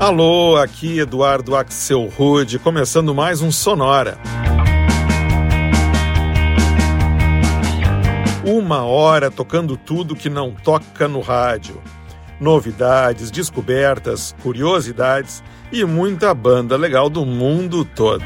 [0.00, 4.16] Alô, aqui Eduardo Axel Rude, começando mais um Sonora.
[8.42, 11.82] Uma hora tocando tudo que não toca no rádio.
[12.40, 18.24] Novidades, descobertas, curiosidades e muita banda legal do mundo todo.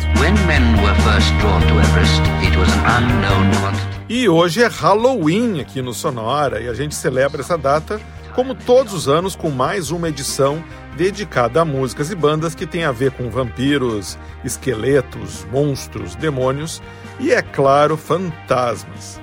[4.08, 8.00] E hoje é Halloween aqui no Sonora e a gente celebra essa data
[8.32, 10.62] como todos os anos com mais uma edição
[10.96, 16.82] dedicada a músicas e bandas que têm a ver com vampiros, esqueletos, monstros, demônios
[17.18, 19.20] e, é claro, fantasmas.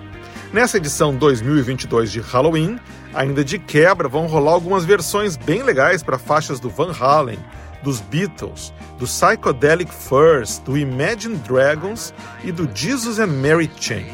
[0.53, 2.77] Nessa edição 2022 de Halloween,
[3.13, 7.39] ainda de quebra, vão rolar algumas versões bem legais para faixas do Van Halen,
[7.81, 14.05] dos Beatles, do Psychedelic Furs, do Imagine Dragons e do Jesus and Mary Chain.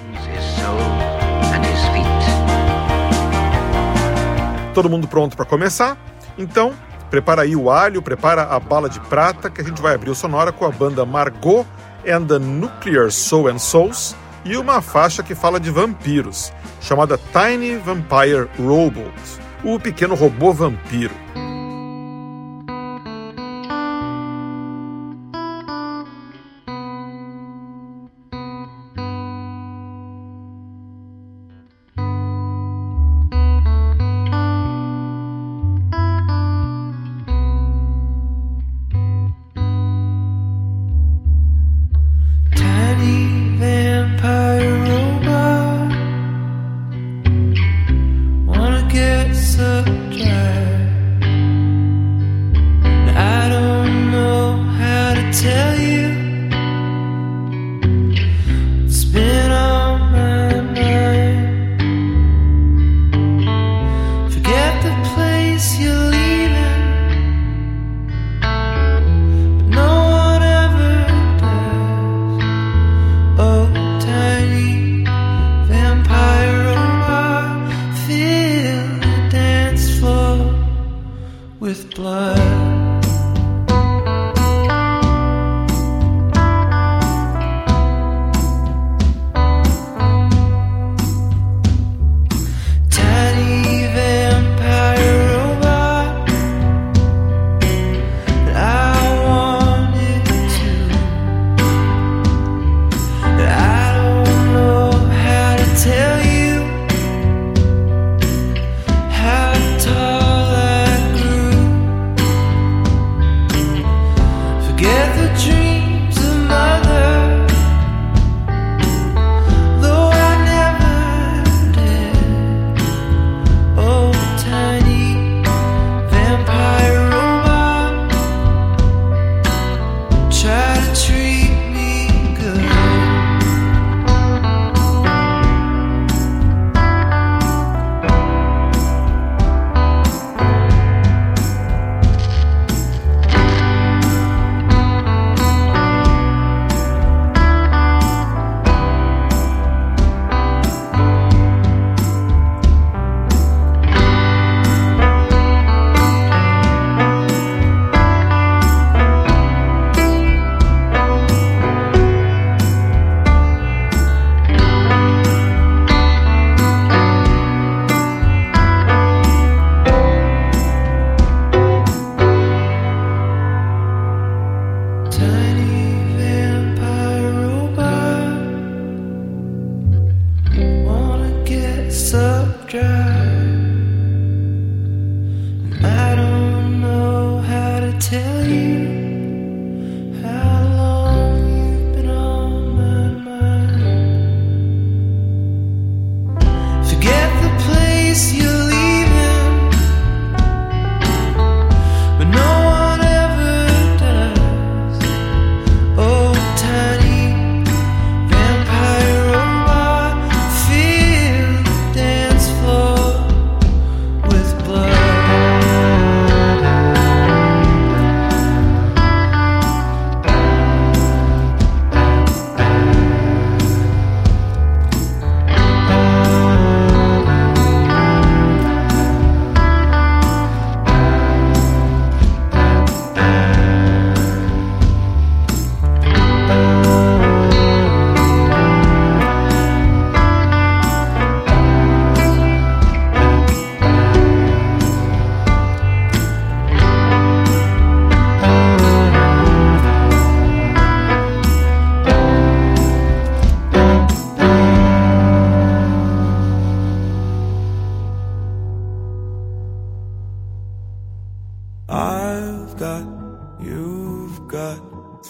[4.73, 5.98] Todo mundo pronto para começar?
[6.37, 6.71] Então,
[7.09, 10.15] Prepara aí o alho, prepara a bala de prata, que a gente vai abrir o
[10.15, 11.65] sonora com a banda Margot
[12.07, 17.77] and the Nuclear Soul and Souls e uma faixa que fala de vampiros, chamada Tiny
[17.77, 19.12] Vampire Robot,
[19.63, 21.13] o pequeno robô vampiro.
[49.48, 50.66] disappear.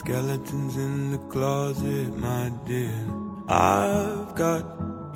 [0.08, 2.98] Skeletons in the closet, my dear.
[3.48, 4.64] I've got,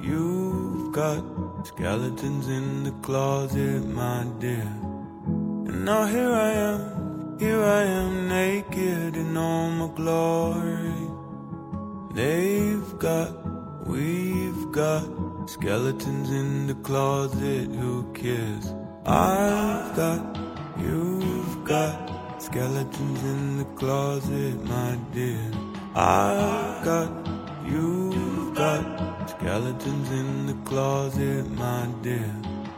[0.01, 1.24] you've got
[1.66, 4.72] skeletons in the closet, my dear.
[5.68, 11.07] And now here I am, here I am naked in all my glory.
[12.13, 13.31] They've got,
[13.88, 15.06] we've got
[15.50, 18.74] skeletons in the closet, who cares?
[19.06, 20.38] I've got,
[20.78, 25.51] you've got Skeletons in the closet, my dear.
[25.93, 27.11] I've got,
[27.63, 32.35] you've got skeletons in the closet, my dear.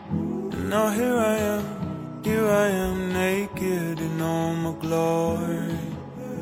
[0.09, 5.79] And now here I am, here I am naked in all my glory.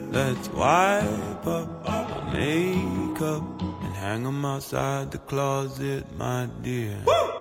[0.10, 6.98] Let's wipe up my makeup and hang 'em outside the closet, my dear.
[7.06, 7.41] Woo!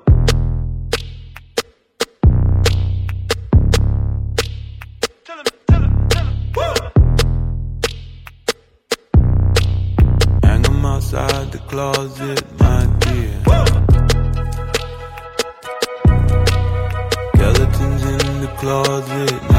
[11.68, 13.34] Closet, my dear.
[17.34, 19.49] Skeletons in the closet,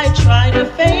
[0.00, 0.97] I try to fake.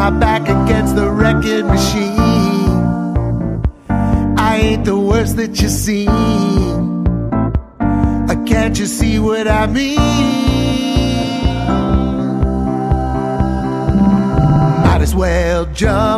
[0.00, 2.16] My back against the record machine.
[4.38, 6.08] I ain't the worst that you seen.
[8.30, 9.98] Uh, Can't you see what I mean?
[14.86, 16.09] Might as well jump.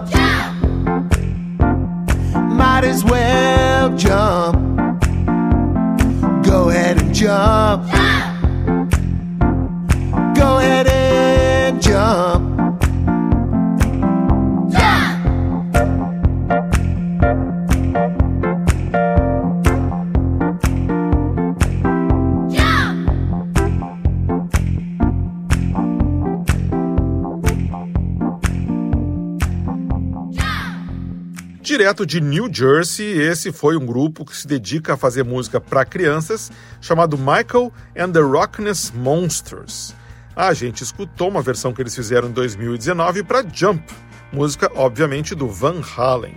[32.13, 36.53] De New Jersey, esse foi um grupo que se dedica a fazer música para crianças,
[36.79, 39.95] chamado Michael and the Rockness Monsters.
[40.37, 43.83] A gente escutou uma versão que eles fizeram em 2019 para Jump,
[44.31, 46.37] música obviamente do Van Halen.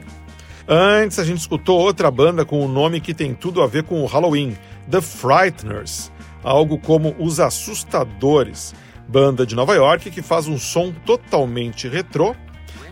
[0.65, 4.01] Antes a gente escutou outra banda com um nome que tem tudo a ver com
[4.01, 4.55] o Halloween,
[4.89, 6.09] The Frighteners,
[6.41, 8.73] algo como Os Assustadores,
[9.09, 12.33] banda de Nova York que faz um som totalmente retrô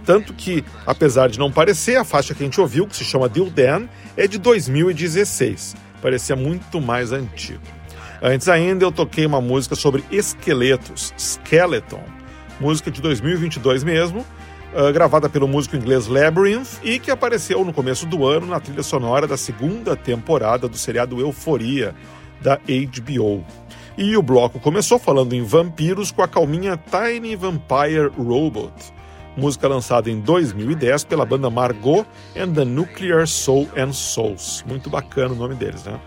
[0.06, 3.30] tanto que, apesar de não parecer, a faixa que a gente ouviu, que se chama
[3.30, 5.76] Deal Dan, é de 2016.
[6.02, 7.62] Parecia muito mais antigo.
[8.22, 12.04] Antes ainda, eu toquei uma música sobre esqueletos, Skeleton,
[12.60, 14.26] música de 2022 mesmo,
[14.74, 18.84] uh, gravada pelo músico inglês Labyrinth e que apareceu no começo do ano na trilha
[18.84, 21.94] sonora da segunda temporada do seriado Euforia,
[22.42, 23.46] da HBO.
[23.98, 28.72] E o bloco começou falando em vampiros com a calminha Tiny Vampire Robot
[29.36, 34.64] música lançada em 2010 pela banda Margot and the Nuclear Soul and Souls.
[34.68, 36.00] Muito bacana o nome deles, né?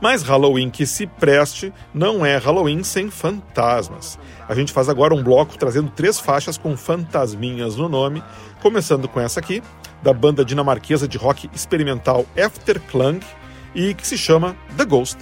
[0.00, 4.18] Mas Halloween que se preste não é Halloween sem fantasmas.
[4.48, 8.22] A gente faz agora um bloco trazendo três faixas com fantasminhas no nome,
[8.62, 9.62] começando com essa aqui,
[10.02, 13.20] da banda dinamarquesa de rock experimental Efterklang,
[13.74, 15.18] e que se chama The Ghost.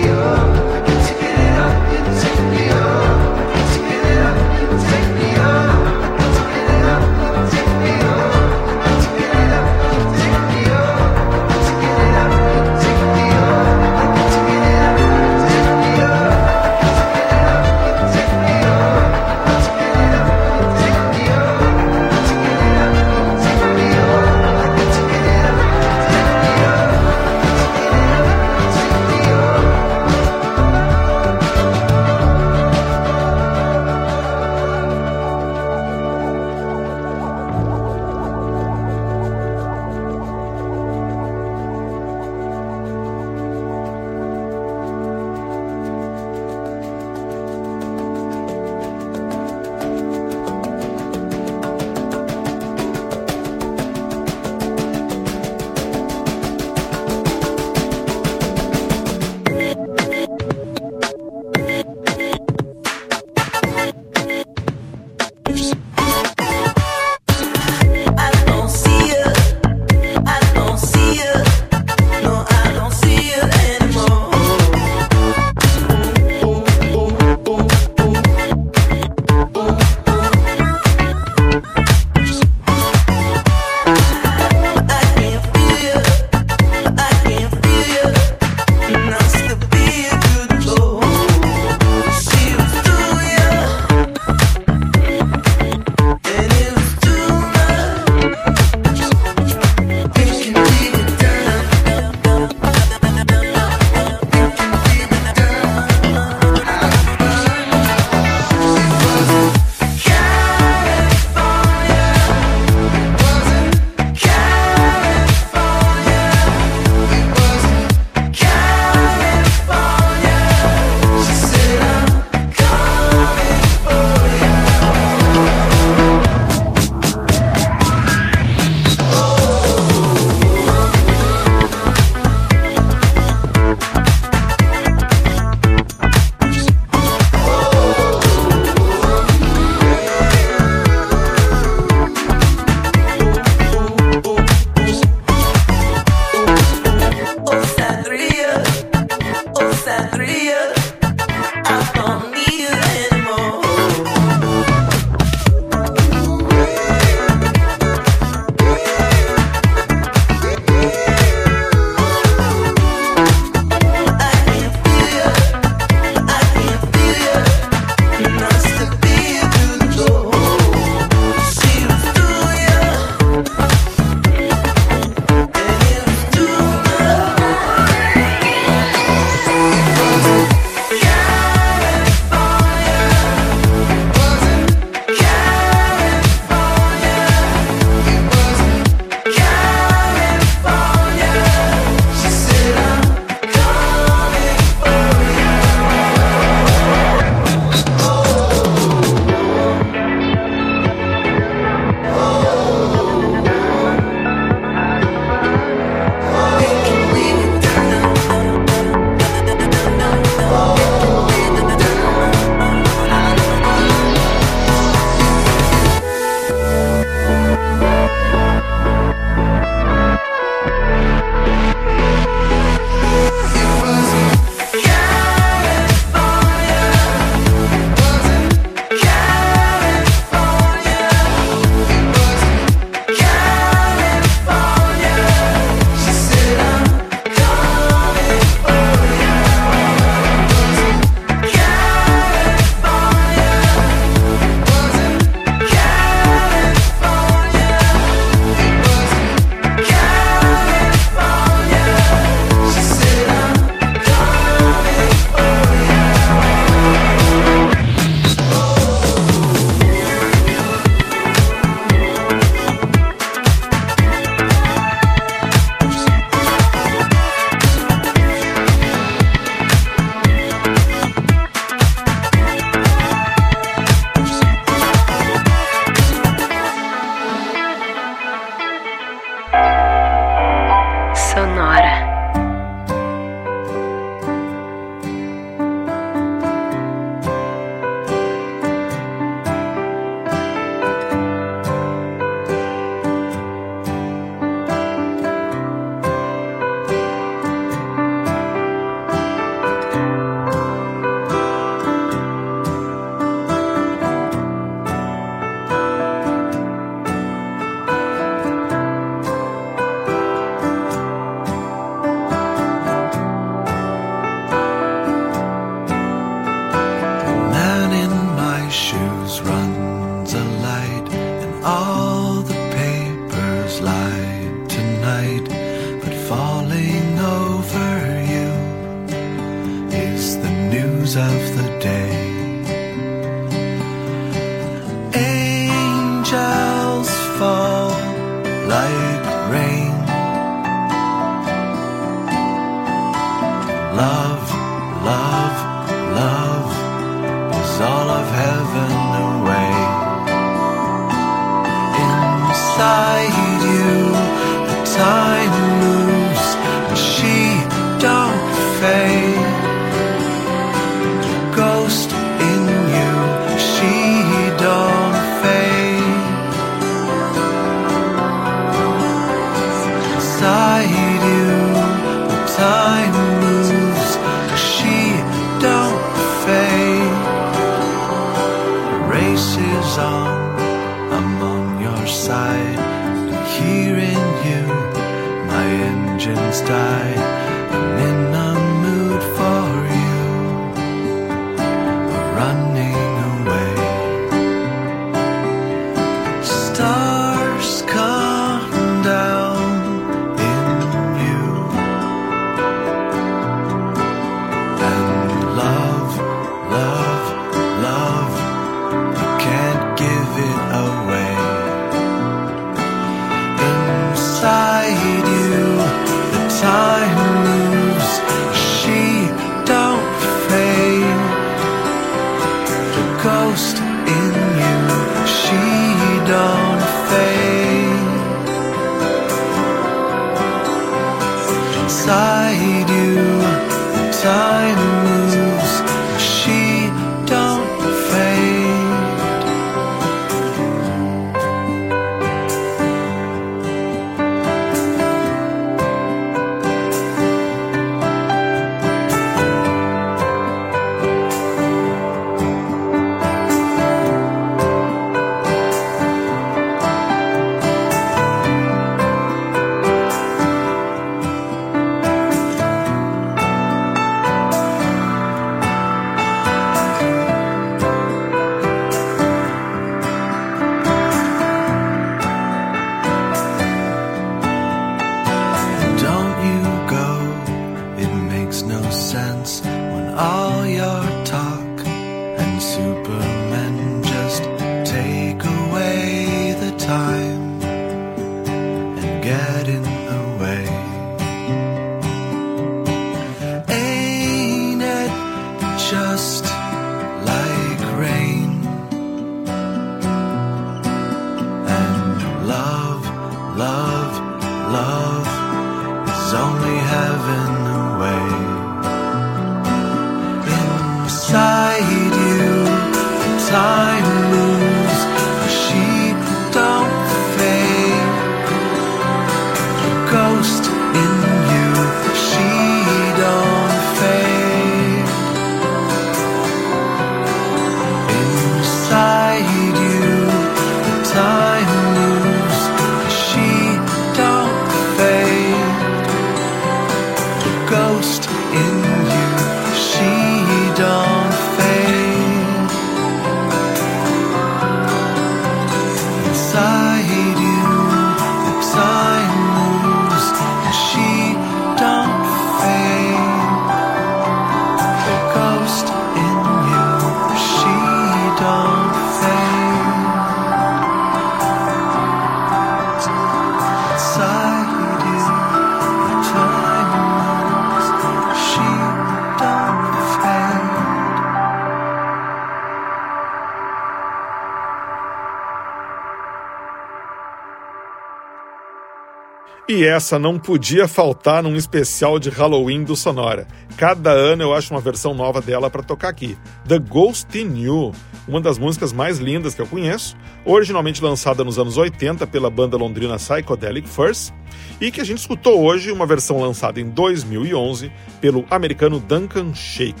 [579.82, 583.48] E essa não podia faltar num especial de Halloween do Sonora.
[583.76, 586.38] Cada ano eu acho uma versão nova dela para tocar aqui.
[586.68, 587.90] The Ghost in You,
[588.28, 592.76] uma das músicas mais lindas que eu conheço, originalmente lançada nos anos 80 pela banda
[592.76, 594.32] londrina Psychedelic Furs,
[594.80, 597.90] e que a gente escutou hoje uma versão lançada em 2011
[598.20, 600.00] pelo americano Duncan Shake.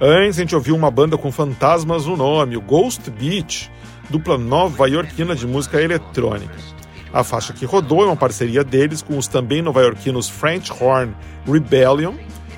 [0.00, 3.70] Antes a gente ouviu uma banda com fantasmas no nome, o Ghost Beach,
[4.10, 6.71] dupla nova-iorquina de música eletrônica.
[7.12, 11.14] A faixa que rodou é uma parceria deles com os também nova-iorquinos French Horn
[11.46, 12.14] Rebellion,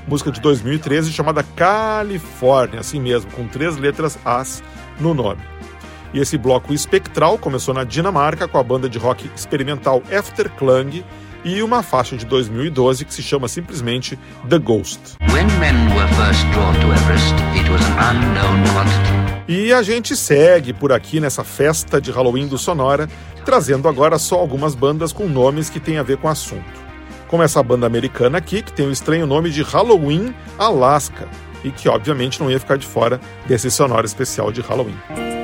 [0.06, 4.62] música de 2013 chamada California, assim mesmo, com três letras As
[5.00, 5.42] no nome.
[6.12, 11.04] E esse bloco espectral começou na Dinamarca com a banda de rock experimental Efterklang,
[11.44, 15.16] e uma faixa de 2012 que se chama simplesmente The Ghost.
[19.46, 23.08] E a gente segue por aqui nessa festa de Halloween do Sonora,
[23.44, 26.82] trazendo agora só algumas bandas com nomes que têm a ver com o assunto.
[27.28, 31.28] Como essa banda americana aqui, que tem o estranho nome de Halloween Alaska,
[31.62, 35.43] e que obviamente não ia ficar de fora desse sonoro especial de Halloween.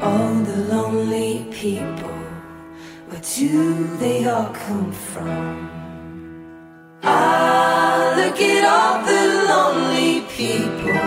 [0.00, 2.18] All the lonely people,
[3.08, 5.70] where do they all come from?
[7.02, 11.05] Ah, look at all the lonely people.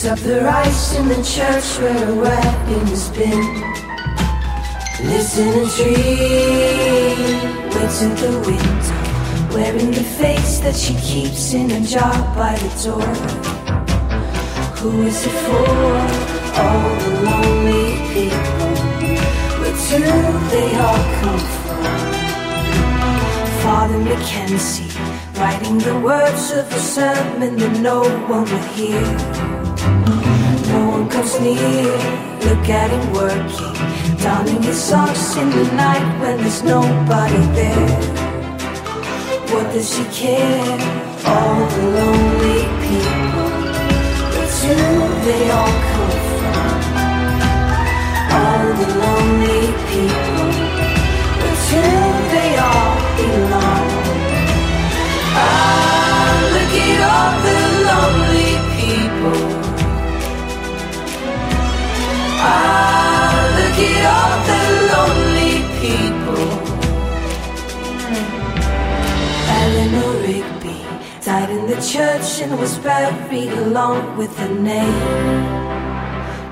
[0.00, 3.44] Picks up the rice in the church where a wagon has been.
[5.04, 8.84] Listen and dream, waits in the wind.
[9.52, 13.14] Wearing the face that she keeps in a jar by the door.
[14.78, 15.68] Who is it for?
[16.62, 18.72] All the lonely people.
[19.60, 20.00] Where do
[20.48, 21.84] they all come from?
[23.62, 24.94] Father Mackenzie,
[25.38, 29.39] writing the words of a sermon that no one would hear.
[30.72, 31.96] No one comes near,
[32.46, 33.74] look at him working.
[34.18, 37.88] Donning his socks in the night when there's nobody there.
[39.52, 40.78] What does she care?
[41.26, 43.50] All the lonely people,
[44.42, 44.80] it's you
[45.26, 46.80] they all come from.
[48.38, 50.48] All the lonely people,
[51.48, 51.90] it's you
[52.34, 53.88] they all belong.
[55.42, 57.58] Ah, look at all the
[57.88, 59.49] lonely people.
[62.42, 64.62] Ah, look at all the
[64.92, 66.46] lonely people.
[69.60, 70.80] Eleanor Rigby
[71.24, 75.50] died in the church and was buried along with her name.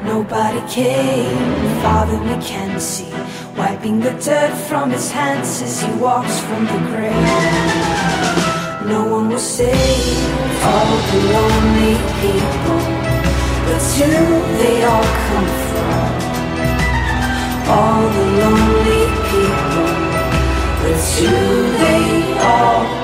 [0.05, 1.59] Nobody came.
[1.83, 3.13] Father Mackenzie
[3.57, 7.29] wiping the dirt from his hands as he walks from the grave.
[8.87, 12.98] No one will save all the lonely people.
[13.75, 14.15] It's you
[14.61, 16.11] they all come from.
[17.77, 19.91] All the lonely people.
[20.91, 21.37] It's you
[21.79, 22.99] they all.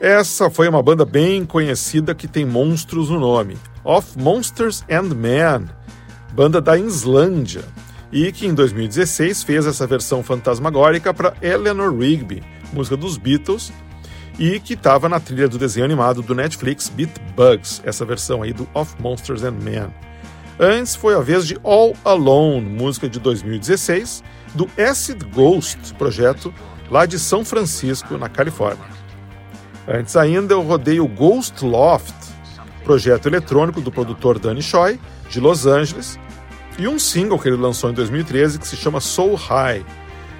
[0.00, 3.58] Essa foi uma banda bem conhecida que tem monstros no nome.
[3.84, 5.68] Of Monsters and Men,
[6.32, 7.62] banda da Islândia
[8.12, 12.42] e que em 2016 fez essa versão fantasmagórica para Eleanor Rigby,
[12.72, 13.72] música dos Beatles,
[14.38, 18.52] e que estava na trilha do desenho animado do Netflix Beat Bugs, essa versão aí
[18.52, 19.94] do Of Monsters and Men.
[20.58, 24.22] Antes foi a vez de All Alone, música de 2016,
[24.54, 26.52] do Acid Ghost, projeto
[26.90, 28.84] lá de São Francisco, na Califórnia.
[29.86, 32.14] Antes ainda, eu rodei o Ghost Loft,
[32.84, 36.18] projeto eletrônico do produtor Danny Choi, de Los Angeles,
[36.80, 39.84] e um single que ele lançou em 2013 que se chama Soul High.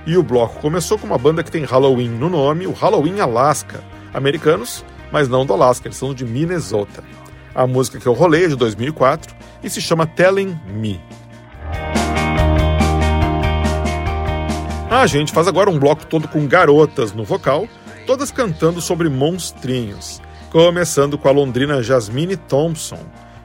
[0.07, 3.85] E o bloco começou com uma banda que tem Halloween no nome, o Halloween Alaska.
[4.15, 4.83] Americanos,
[5.13, 7.05] mas não do Alaska, eles são de Minnesota.
[7.55, 10.99] A música que eu rolei é de 2004 e se chama Telling Me.
[14.91, 17.69] A gente faz agora um bloco todo com garotas no vocal,
[18.07, 22.99] todas cantando sobre monstrinhos, começando com a londrina Jasmine Thompson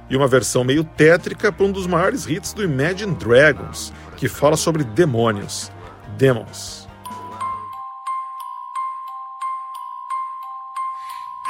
[0.09, 4.55] e uma versão meio tétrica para um dos maiores hits do Imagine Dragons, que fala
[4.55, 5.71] sobre demônios,
[6.17, 6.85] Demons.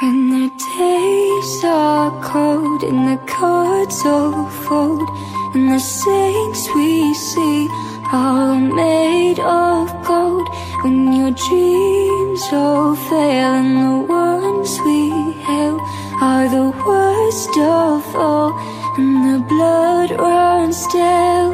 [0.02, 5.08] When the days are cold and the cards all fold
[5.54, 7.66] and the saints we see
[8.12, 10.46] are made of gold
[10.84, 15.80] when your dreams all fail and the ones we hail
[16.20, 18.58] are the worst of all
[18.96, 21.52] and the blood runs stale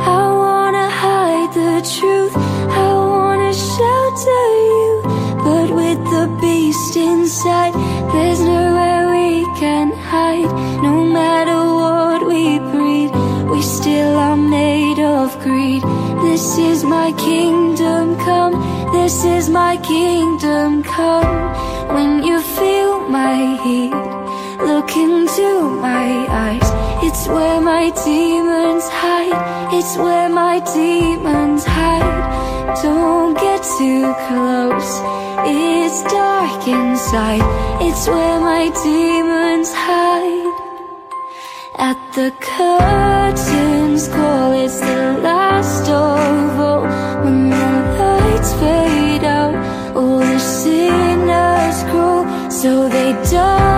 [0.00, 2.34] I wanna hide the truth.
[2.86, 5.02] I wanna shelter you.
[5.44, 7.74] But with the beast inside
[8.12, 10.50] there's nowhere we can hide.
[10.82, 13.10] No matter what we breed
[13.50, 15.82] we still are made of greed.
[16.22, 18.54] This is my kingdom come.
[18.92, 21.30] This is my kingdom come.
[21.94, 22.77] When you feel
[23.08, 23.90] my heat
[24.66, 26.68] look into my eyes.
[27.06, 29.72] It's where my demons hide.
[29.72, 32.74] It's where my demons hide.
[32.82, 34.92] Don't get too close.
[35.46, 37.46] It's dark inside.
[37.80, 40.54] It's where my demons hide.
[41.78, 46.47] At the curtains call, it's the last of
[52.58, 53.77] So they dug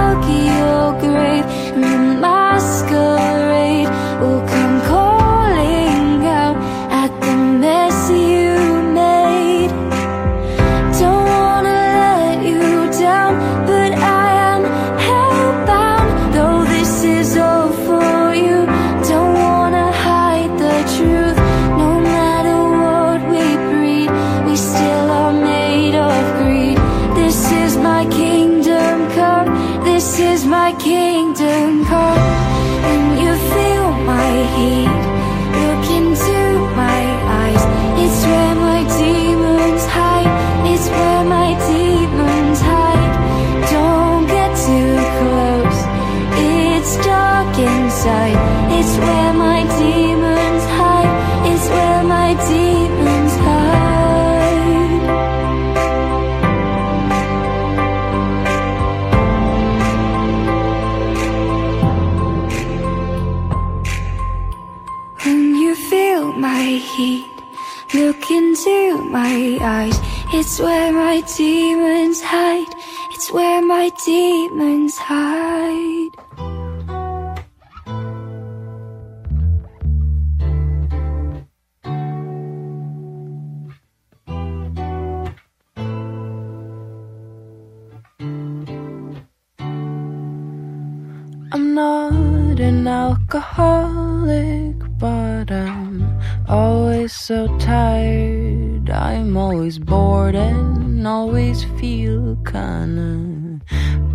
[93.41, 98.91] alcoholic, but I'm always so tired.
[98.91, 103.61] I'm always bored and always feel kinda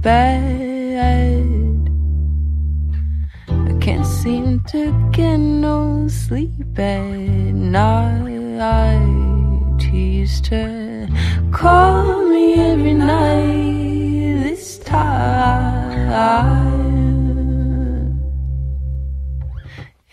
[0.02, 1.90] bad.
[3.50, 9.82] I can't seem to get no sleep at night.
[9.82, 11.08] He used to
[11.52, 16.95] call me every night this time.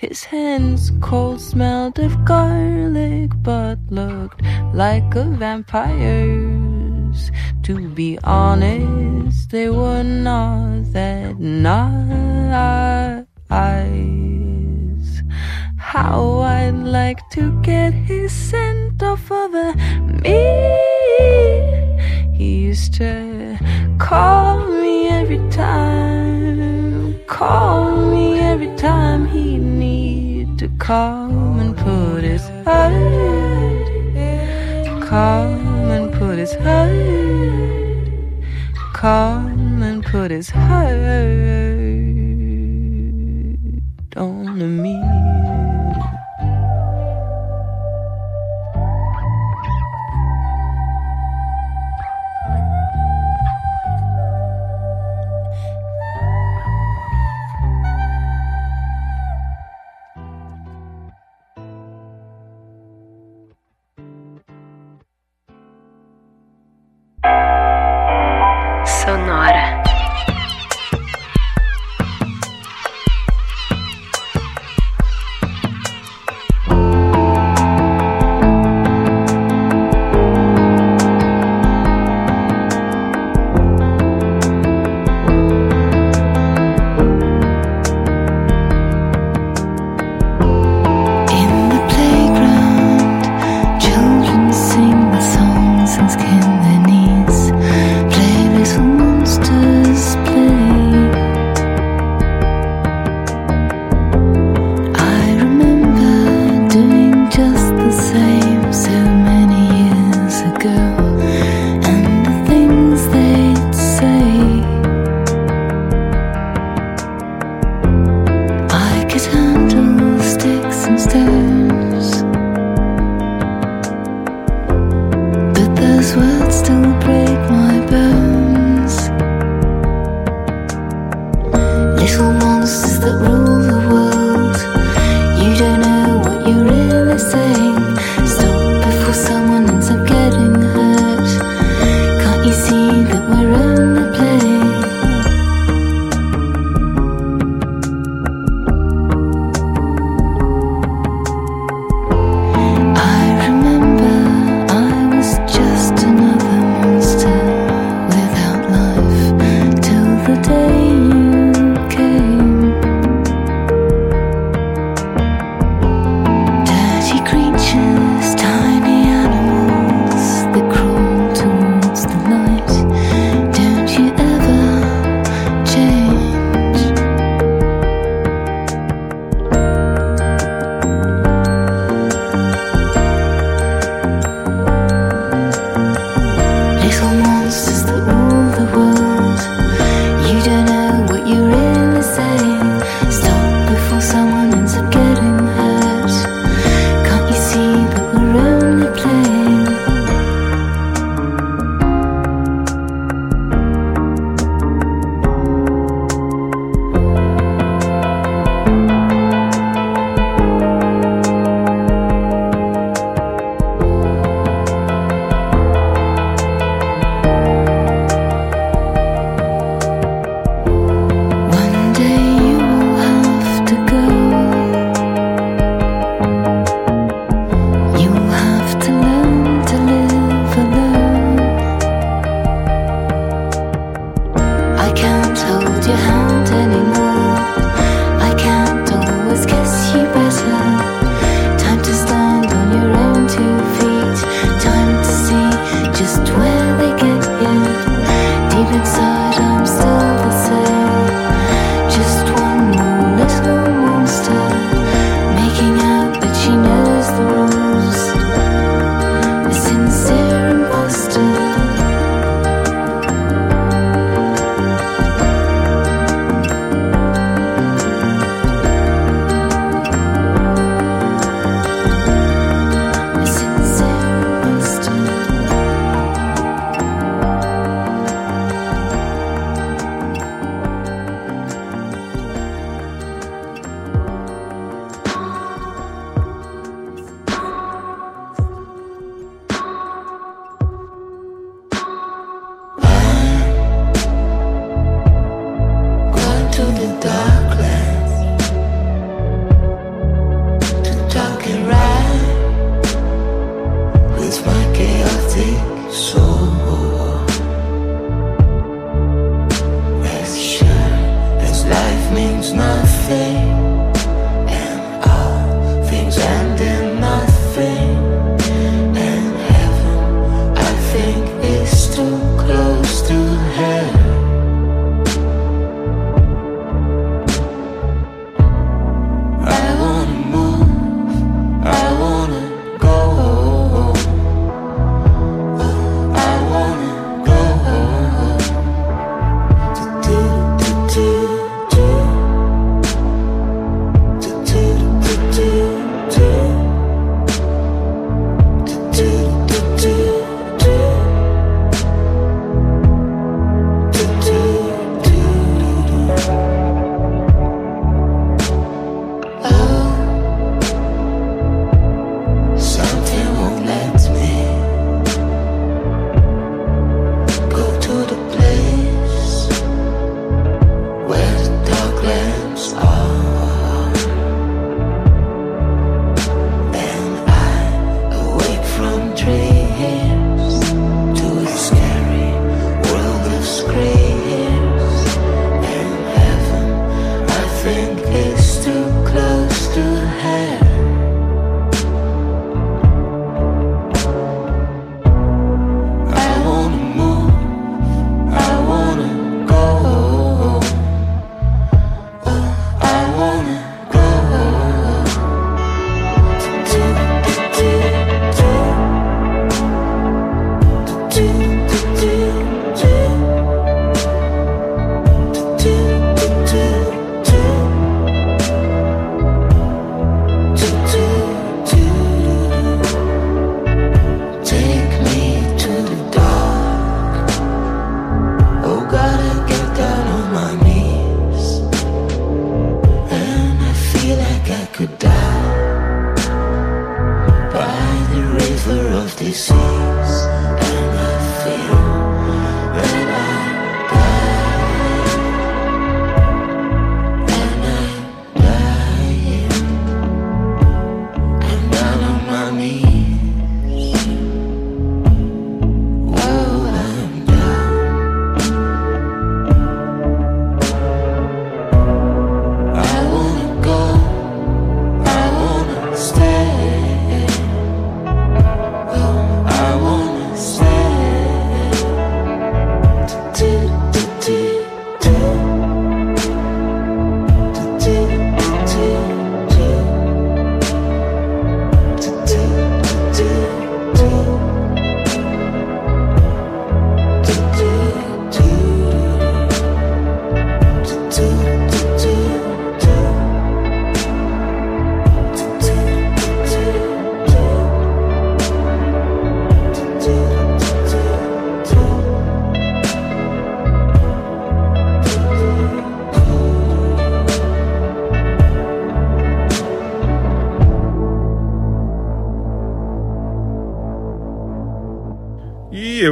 [0.02, 4.42] His hands cold smelled of garlic but looked
[4.74, 7.30] like a vampire's.
[7.62, 13.24] To be honest, they were not that nice.
[15.76, 19.72] How I'd like to get his scent off of a
[20.24, 20.42] me.
[22.36, 23.56] He used to
[24.00, 29.60] call me every time, call me every time he
[30.82, 33.86] come and put his head,
[35.00, 38.42] come and put his head,
[38.92, 40.98] come and put his head
[44.16, 45.11] on me.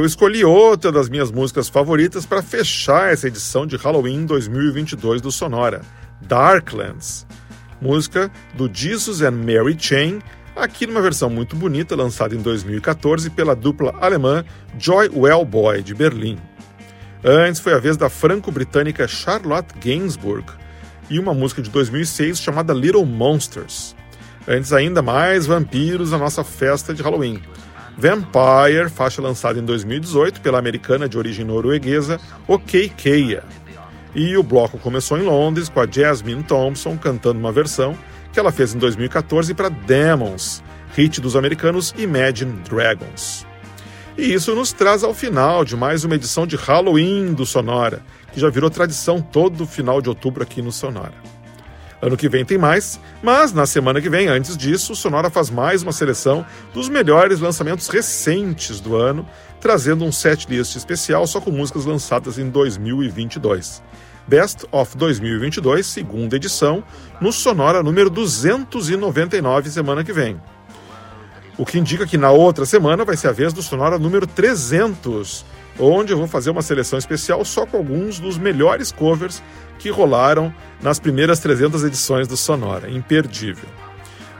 [0.01, 5.31] Eu escolhi outra das minhas músicas favoritas para fechar essa edição de Halloween 2022 do
[5.31, 5.81] Sonora,
[6.23, 7.27] Darklands,
[7.79, 10.19] música do Jesus and Mary Chain,
[10.55, 14.43] aqui numa versão muito bonita lançada em 2014 pela dupla alemã
[14.79, 16.39] Joy Wellboy de Berlim.
[17.23, 20.51] Antes foi a vez da franco-britânica Charlotte Gainsbourg
[21.11, 23.95] e uma música de 2006 chamada Little Monsters.
[24.47, 27.39] Antes ainda mais vampiros na nossa festa de Halloween.
[28.01, 33.43] Vampire, faixa lançada em 2018 pela americana de origem norueguesa OK Keia.
[34.15, 37.95] E o bloco começou em Londres com a Jasmine Thompson cantando uma versão
[38.33, 40.63] que ela fez em 2014 para Demons,
[40.95, 43.45] hit dos americanos Imagine Dragons.
[44.17, 48.01] E isso nos traz ao final de mais uma edição de Halloween do Sonora,
[48.33, 51.13] que já virou tradição todo final de outubro aqui no Sonora.
[52.01, 55.51] Ano que vem tem mais, mas na semana que vem, antes disso, o Sonora faz
[55.51, 56.43] mais uma seleção
[56.73, 59.23] dos melhores lançamentos recentes do ano,
[59.59, 63.83] trazendo um setlist especial só com músicas lançadas em 2022.
[64.27, 66.83] Best of 2022, segunda edição,
[67.19, 70.41] no Sonora número 299, semana que vem.
[71.55, 75.45] O que indica que na outra semana vai ser a vez do Sonora número 300,
[75.79, 79.43] onde eu vou fazer uma seleção especial só com alguns dos melhores covers
[79.81, 82.89] que rolaram nas primeiras 300 edições do Sonora.
[82.89, 83.67] Imperdível.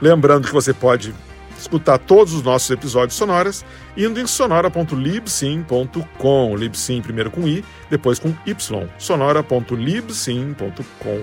[0.00, 1.12] Lembrando que você pode
[1.58, 3.64] escutar todos os nossos episódios sonoras
[3.96, 6.56] indo em sonora.libsim.com.
[6.56, 8.56] Libsim primeiro com i, depois com y.
[8.98, 11.22] sonora.libsim.com.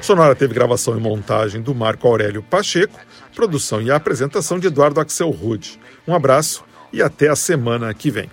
[0.00, 3.00] Sonora teve gravação e montagem do Marco Aurélio Pacheco,
[3.34, 5.80] produção e apresentação de Eduardo Axel Rude.
[6.06, 6.62] Um abraço
[6.92, 8.28] e até a semana que vem.